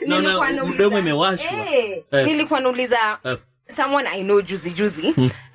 [0.08, 1.52] naona mdomo imewashwa.
[1.52, 2.26] Eh, Eh.
[2.26, 3.38] nilikuwa nauliza Eh.
[3.76, 5.14] someone i know juzi juzi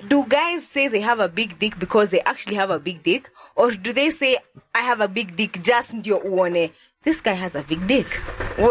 [0.09, 3.31] do guys say they have a big dick because they actually have a big dick?
[3.57, 4.37] Or do they say
[4.73, 6.71] i have a big dick just ndio uone
[7.09, 8.07] this guy has a big dick.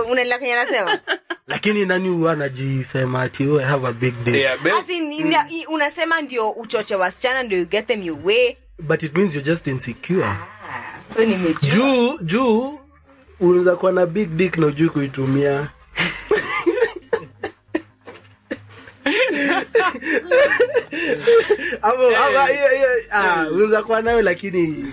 [0.09, 0.99] Unaelewa kenye anasema?
[1.47, 4.35] Lakini nani huwa anajisema ati "Oh, I have a big dick?
[4.35, 4.71] Yeah, but...
[4.73, 5.33] As in, mm.
[5.49, 8.57] i- unasema ndio uchoche wasichana ndio you get them your way.
[8.79, 10.33] But it means you're just insecure.
[11.13, 11.69] So nimejua.
[11.71, 12.79] Juu juu
[13.39, 15.67] unaweza kuwa na big dick na ujui kuitumia
[22.47, 24.85] Hiyo- ah, unaweza kuwa nayo lakini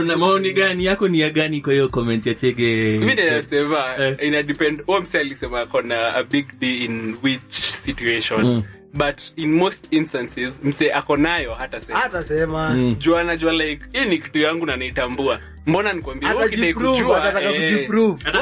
[0.00, 0.84] una maoni gani?
[0.84, 2.98] Yako ni ya gani kwa hiyo comment ya chege?
[2.98, 4.16] Mi nasema Eh.
[4.22, 8.44] ina depend huo mse alisema akona a big d in which situation.
[8.44, 8.62] Mm.
[8.94, 11.98] but in most instances mse ako nayo hata sema.
[11.98, 12.94] Hata sema.
[12.98, 15.40] Juu anajua like hii ni kitu yangu na naitambua.
[15.66, 17.88] Mbona nikwambia ukidai kujua, eh,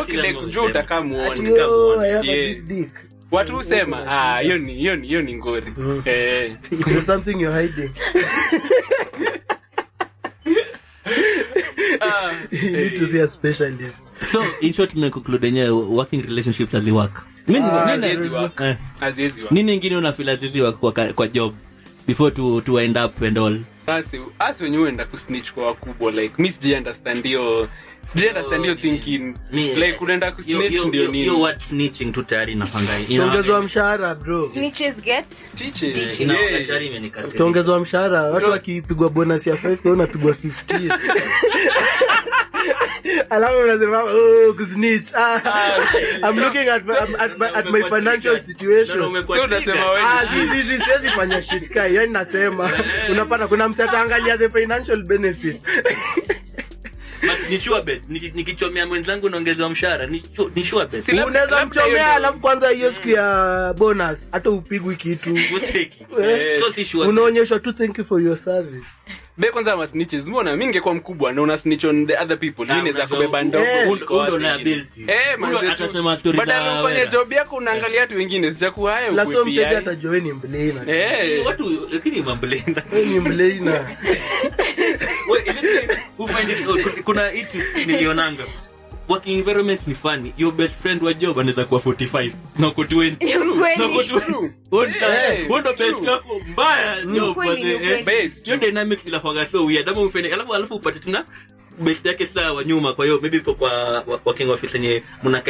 [0.02, 0.34] ukidai
[0.66, 1.50] utakaa muone
[3.34, 5.72] watu husema ah hiyo ni hiyo ni hiyo ni ngori
[6.04, 6.56] eh.
[6.84, 7.90] There's something you're hiding.
[12.50, 14.02] You need to see a specialist.
[14.32, 16.22] So in short tumeconclude yenyewe working
[17.48, 18.60] nini- haziwezi work.
[18.60, 19.52] eh, haziwezi work.
[19.52, 19.96] nini ingine
[20.60, 21.54] work kwa, kwa job?
[22.06, 23.60] Before to, to end up and all.
[24.38, 27.68] As wenyewe enda kusnitch kwa wakubwa like mi sijai understand hiyo
[31.68, 32.54] snitching tu tayari
[33.62, 34.08] mshahara
[36.86, 37.34] imenikasirisha.
[37.34, 38.22] utaongezwa mshahara.
[38.22, 40.98] Watu wakipigwa bonus ya 5 kwa hiyo unapigwa 15
[43.30, 45.08] alafu unasema oh, kusnitch.
[45.14, 45.40] Ah,
[46.28, 48.98] I'm looking at, my- at, my- at my financial situation.
[50.04, 52.70] Ah, zizi siwezi fanya shit kai yani nasema.
[53.10, 55.62] Unapata kuna msataangalia the financial benefits
[57.50, 58.08] ni sure bet.
[58.08, 60.06] Nikichomea mwenzangu naongezewa mshahara.
[60.06, 61.04] Ni su- ni sure bet.
[61.26, 65.34] Unaweza mchomea alafu kwanza hiyo siku ya bonus hata upigwi kitu.
[66.22, 66.60] Eh.
[66.60, 68.88] So si sure unaonyeshwa tu thank you for your service
[69.36, 70.26] be kwanza ama snitches.
[70.26, 70.56] Mbona?
[70.56, 72.62] Mi ningekuwa mkubwa na una snitch on the other people.
[72.68, 73.64] Ah, mi naweza kubeba u- ndogo?
[73.64, 73.88] Eh.
[75.06, 78.52] Eh, manze atasema story Badala ufanye job yako unaangalia watu wengine.
[78.52, 79.12] Sijakuwa hayo
[79.44, 80.32] mteja atajua ni
[80.88, 81.46] Eh.
[81.46, 82.22] watu lakini ni
[87.04, 88.44] kuna itu nilionanga
[89.08, 90.32] working environment ni funny.
[90.38, 93.16] Your best friend wa job anaweza kuwa 45 na uko 20
[93.78, 94.50] Na uko 20.
[94.70, 95.90] Huo ndo- Yeah, huo ndo it's true.
[95.92, 98.04] best yako mbaya job eh.
[98.44, 99.88] hiyo dynamics inakuwaga so weird.
[99.88, 100.00] Ama
[100.32, 101.24] alafu alafu upate tena
[101.80, 103.54] best yake saa wa nyuma kwa hiyo maybe kwa
[104.06, 105.02] wa- working office yenye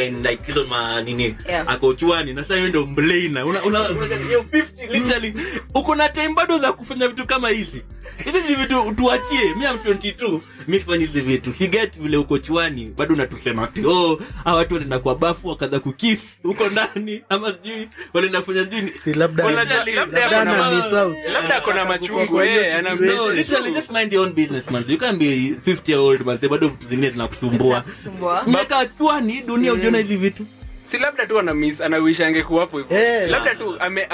[0.06, 1.68] in like hizo ma nini Yeah.
[1.68, 5.34] ako chuani na sasa ndo mblana una una una- hiyo 50 literally
[5.74, 7.82] uko na time bado za kufanya vitu kama hizi.
[8.24, 11.52] Hizi ni vitu tuachie mimi am 22 mimi sifanyi hizi vitu.
[11.52, 16.18] Siget vile uko chuani bado unatusema ati oh hawa watu wanaenda kwa bafu wakaza kukis
[16.42, 20.92] huko ndani ama sijui wanaenda kufanya sijui si labda Labda labda labda ako na miss
[20.92, 21.16] out.
[21.32, 22.94] Labda ako na machungu hiyo eh, ana-
[23.34, 24.84] literally just mind your own business man.
[24.88, 25.26] You can't be
[25.66, 26.38] 50 year old man.
[26.48, 27.80] Bado vitu zingine zinakusumbua.
[27.80, 28.42] Kusumbua.
[28.46, 30.46] Miaka chwani dunia ujiona hizi vitu.
[30.84, 33.30] si labda tu anamis anawish angekuwa hapo hivyo Eh.
[33.30, 34.08] labda tu ame-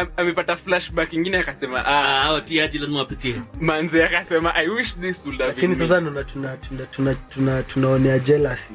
[0.65, 3.35] flashback ingine akasema ah Ah, hao tiaji lazima wapitie.
[3.61, 8.19] manze akasema i wish this would have lakini sasa ndo tuna tuna tuna tuna tunaonea
[8.19, 8.73] jealousy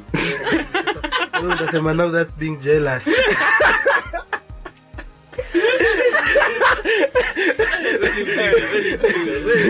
[1.41, 3.09] wewe utasema now that's being jealous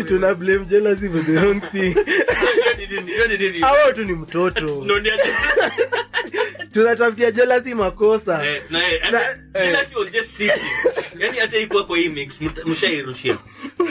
[0.07, 1.95] tuna blame jealousy for the wrong thing.
[3.63, 4.85] Awa tu ni mtoto.
[6.71, 8.45] Tunatafutia jealousy makosa.
[12.65, 13.37] Mshairushia.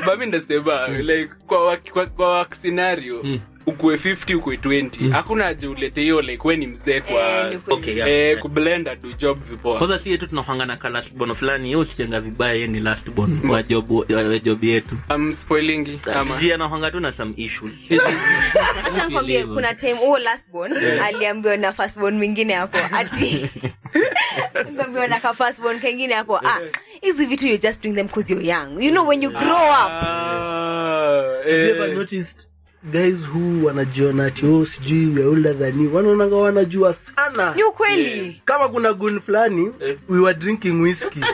[0.06, 3.24] Bami ndasema like kwa kwa, kwa wak scenario
[3.66, 7.60] ukue 50 ukue 20 hakuna haja ulete hiyo like we ni mzee kwa Eh.
[7.68, 8.10] Okay, yeah.
[8.10, 12.20] eh, kublenda do job vipoa kwanza si yetu tunahangana ka last born fulani yeye usikianga
[12.20, 14.96] vibaya yeye ni last born wa job wa job yetu.
[15.08, 16.36] Am spoilingi ama?
[16.54, 17.72] anahanga tu na some issues.
[18.86, 23.50] Acha nikwambie kuna time huo lastborn aliambiwa na firstborn mwingine hapo ati
[24.54, 26.60] aliambiwa na ka firstborn kengine hapo ah
[27.04, 28.82] hizi vitu you're just doing them because you're young.
[28.82, 29.92] You know when you grow up.
[29.92, 32.46] Ah, Have you ever eh, noticed
[32.92, 35.94] guys who wanajiona ati oh sijui we are older than you.
[35.94, 37.54] Wanaonanga wanajua sana.
[37.54, 38.42] Ni ukweli.
[38.44, 39.70] Kama kuna gun fulani
[40.08, 41.20] we were drinking whiskey.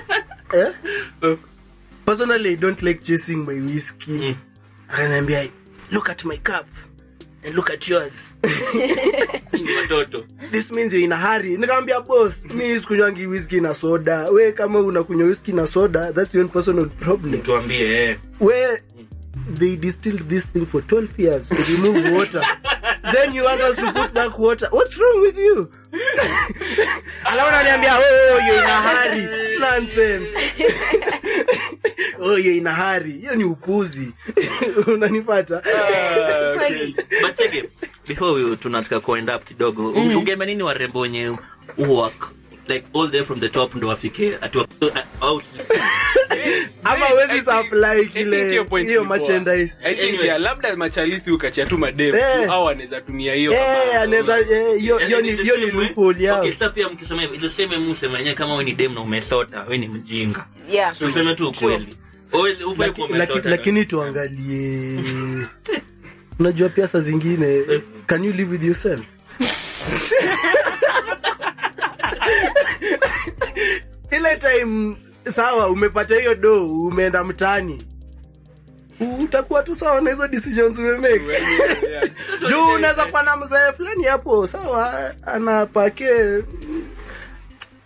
[0.53, 0.73] Eh?
[2.05, 4.37] personally i don't like chasing my whiskey.
[4.89, 5.49] Akaniambia
[5.93, 6.67] look at my cup
[7.45, 8.35] and look at yours.
[9.53, 10.25] Watoto.
[10.51, 11.57] This means you're in a hurry.
[11.57, 14.31] Nikamwambia boss mi sikunywangi whisky na soda.
[14.31, 17.43] We kama unakunywa whisky na soda that's your own personal problem.
[17.43, 18.17] Tuambie eh.
[18.41, 18.55] we
[19.59, 22.43] they distilled this thing for 12 years to remove water.
[23.15, 24.69] Then you want us to put back water.
[24.71, 25.71] What's wrong with you?
[27.25, 29.59] Alafu unaniambia oh you're in a hurry.
[29.59, 30.37] Nonsense.
[32.23, 33.13] Oh you're in a hurry.
[33.13, 34.13] Hiyo ni upuzi.
[34.87, 35.61] Unanipata?
[35.61, 36.40] Kweli
[37.23, 37.65] but cheke
[38.09, 40.17] before tunataka kuend up kidogo mm.
[40.17, 41.33] ungeambia nini warembo wenye
[41.77, 42.33] uwak
[42.69, 44.39] like all the from the top ndo wafike
[45.21, 45.45] out?
[46.85, 49.85] Ama wezi supply kile hiyo merchandise.
[49.85, 50.39] Anyway.
[50.39, 52.51] labda machalisi ukachia tu madem Eh.
[52.51, 56.53] au anaweza tumia hiyo eh anaweza eh, hiyo hiyo ni hiyo ni loophole yao Okay,
[56.53, 59.89] sasa pia mkisema hivyo iseme musema yenyewe kama wewe ni dem na umesota wewe ni
[59.89, 60.47] mjinga.
[60.71, 60.99] Yeah.
[60.99, 61.97] Tuseme tu ukweli.
[63.45, 64.99] Lakini tuangalie
[66.41, 67.65] unajua pia saa zingine
[68.07, 69.07] can you live with yourself?
[74.11, 74.97] Ile time
[75.31, 77.87] sawa umepata hiyo do umeenda mtaani.
[79.21, 81.21] Utakuwa tu sawa na hizo decisions umemake
[82.49, 86.09] juu unaweza kuwa na mzee fulani hapo sawa anapake.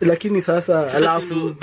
[0.00, 1.54] Lakini sasa alafu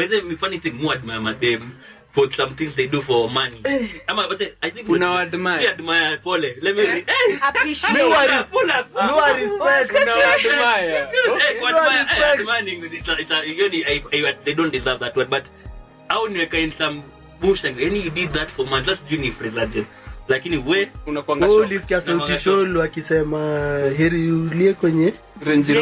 [2.11, 5.59] For some things they do for money I'm ama but I think Unawadmire.
[5.61, 8.87] Si admire pole let me re- Eh, appreciate No wa pull res- up, pull up.
[8.93, 10.91] no respect Unawadmire.
[10.91, 12.39] Eh, No eh, respect.
[12.39, 15.45] admiring, it's a- it's a- hiyo I- I- they don't deserve that word but
[16.09, 17.01] au niweka in some
[17.39, 19.85] bush and yani you did that for months that's juni freelancing
[20.27, 20.91] lakini we
[21.65, 23.39] ulisikia sauti Naona akisema
[23.97, 25.13] heri ulie kwenye
[25.45, 25.73] Range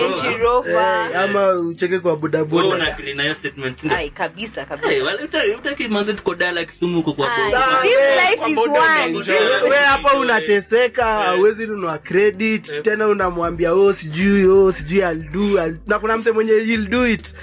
[0.41, 1.07] Rover.
[1.11, 2.77] Eh, ama ucheke kwa budabuda
[3.15, 3.83] na hiyo statement.
[3.83, 3.97] Ndio?
[3.97, 7.51] ai kabisa Eh, kabisa wale uta- utaki manze tuko dala Kisumu huko kwa Ai,
[7.89, 7.97] this
[8.31, 8.71] life is one.
[8.71, 9.69] utaenjoy.
[9.85, 16.17] Hapa unateseka hauwezi nunua credit tena unamwambia oh sijui oh sijui I'll do na kuna
[16.17, 16.53] mse mwenye
[16.89, 17.35] do it.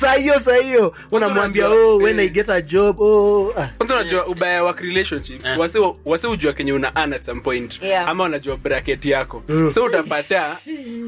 [0.00, 0.94] Saa hiyo saa hiyo.
[1.10, 2.26] Unamwambia oh when eh.
[2.26, 3.00] i get a job.
[3.00, 3.66] Oh ah.
[3.78, 5.44] kwanza unajua ubaya wa relationships.
[5.46, 5.58] Eh.
[5.58, 7.82] wase wase ujua kenye una an at some point.
[7.82, 8.08] Yeah.
[8.08, 9.42] ama unajua bracket yako.
[9.74, 10.56] So utapata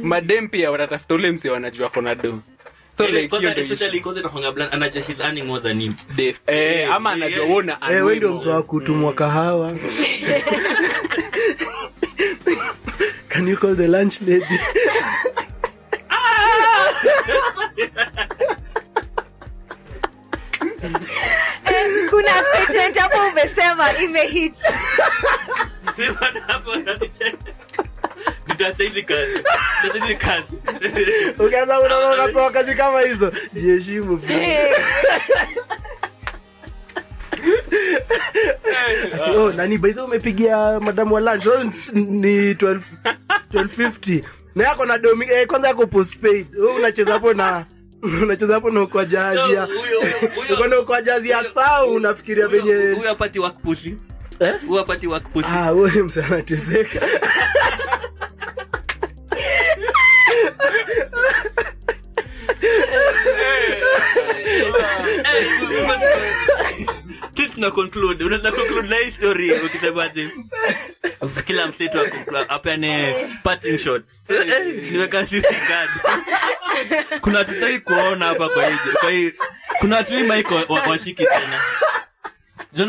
[0.02, 2.38] madem pia watatafuta ule mse wanajua kona do.
[2.98, 3.36] So like
[5.80, 5.94] him.
[6.16, 7.44] Def- eh, ama anajua
[7.90, 9.72] Eh, ndio wa kutumwa kahawa.
[13.28, 14.58] Can you call the lunch lady
[22.86, 24.54] statement hapo umesema imehit
[31.38, 33.32] ukianza unaona unapewa kazi kama hizo.
[33.52, 34.20] Jiheshimu.
[39.14, 41.88] Ati, oh, nani baidhi umepigia madamu wa lunch.
[41.92, 42.80] Ni 12
[43.52, 44.22] 1250
[44.54, 46.46] na yako na domi eh, kwanza yako postpaid.
[46.60, 47.64] Oh, unacheza hapo na
[48.02, 49.68] unacheza hapo na kwa jazi ya
[50.70, 53.94] uko kwa jazi ya thau unafikiria venye huyo apati work pussy.
[54.40, 55.48] eh Huyo apati work pussy.
[55.50, 57.00] ah wewe msana anateseka
[67.56, 68.24] tuna conclude.
[68.24, 70.30] Unaweza conclude na hii story ukisemaje?
[71.46, 71.98] Kila msetu
[72.48, 74.04] apeane parting shot.
[74.28, 76.22] Eh, eh, niweka sisi kadi.
[77.20, 79.32] Kuna tutaki kuona hapa kwa hii kwa hii
[79.78, 80.22] kuna watu hii
[80.90, 81.60] washiki wa- wa- tena.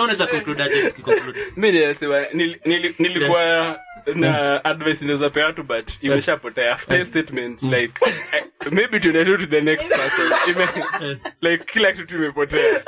[0.04, 1.40] Unaweza conclude aje tukiconclude?
[1.56, 3.80] mi ninasema nili- nili- nilikuwa
[4.16, 6.72] na advice inaweza pea watu but imeshapotea.
[6.74, 7.94] After statement like
[8.36, 10.32] eh, maybe tunaenda to the next person.
[10.50, 12.82] Ime, like kila kitu imepotea.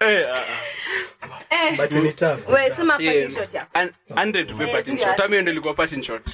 [0.00, 0.42] Eh, ah,
[1.76, 3.78] but ni tough we sema parting shot yako
[4.10, 5.20] 100 to Eh, parting shot.
[5.20, 6.30] ati- ndio ilikuwa parting shot.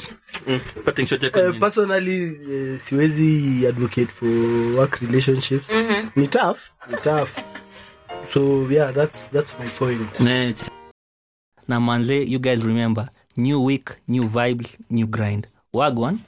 [0.47, 4.29] Mm, parting shot yako Uh, personally uh, siwezi advocate for
[4.77, 5.71] work relationships.
[6.17, 6.59] Ni tough
[6.91, 7.31] ni tough.
[8.33, 10.21] So yeah that's that's my point.
[10.21, 10.71] Net.
[11.69, 15.47] na manze you guys remember new week new vibes new grind.
[15.73, 16.19] Wagwan